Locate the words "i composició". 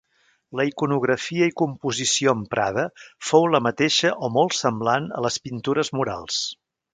1.51-2.33